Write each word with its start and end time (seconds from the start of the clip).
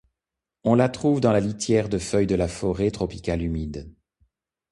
On 0.63 0.73
la 0.73 0.89
trouve 0.89 1.21
dans 1.21 1.31
la 1.31 1.39
litière 1.39 1.87
de 1.87 1.99
feuille 1.99 2.25
de 2.25 2.33
la 2.33 2.47
forêt 2.47 2.89
tropicale 2.89 3.43
humide. 3.43 3.93